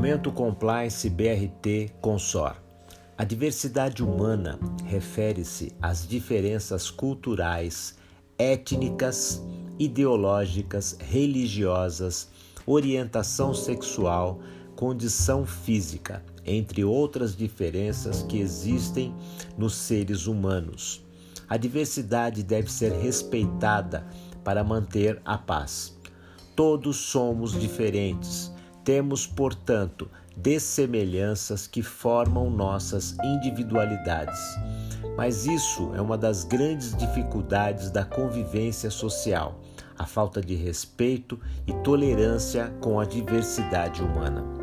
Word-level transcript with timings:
Momento 0.00 0.32
Compliance 0.32 1.10
BRT 1.10 1.92
Consor. 2.00 2.56
A 3.18 3.22
diversidade 3.22 4.02
humana 4.02 4.58
refere-se 4.86 5.74
às 5.78 6.08
diferenças 6.08 6.90
culturais, 6.90 7.98
étnicas, 8.38 9.42
ideológicas, 9.78 10.96
religiosas, 10.98 12.30
orientação 12.64 13.52
sexual, 13.52 14.40
condição 14.74 15.44
física, 15.44 16.24
entre 16.46 16.82
outras 16.82 17.36
diferenças 17.36 18.22
que 18.22 18.40
existem 18.40 19.14
nos 19.58 19.74
seres 19.74 20.26
humanos. 20.26 21.04
A 21.46 21.58
diversidade 21.58 22.42
deve 22.42 22.72
ser 22.72 22.92
respeitada 22.92 24.06
para 24.42 24.64
manter 24.64 25.20
a 25.26 25.36
paz. 25.36 25.94
Todos 26.56 26.96
somos 26.96 27.52
diferentes, 27.52 28.50
temos, 28.84 29.26
portanto, 29.26 30.10
dessemelhanças 30.36 31.66
que 31.66 31.82
formam 31.82 32.50
nossas 32.50 33.16
individualidades. 33.22 34.40
Mas 35.16 35.46
isso 35.46 35.92
é 35.94 36.00
uma 36.00 36.16
das 36.16 36.44
grandes 36.44 36.96
dificuldades 36.96 37.90
da 37.90 38.04
convivência 38.04 38.90
social, 38.90 39.60
a 39.98 40.06
falta 40.06 40.40
de 40.40 40.54
respeito 40.54 41.38
e 41.66 41.72
tolerância 41.82 42.72
com 42.80 42.98
a 42.98 43.04
diversidade 43.04 44.02
humana. 44.02 44.59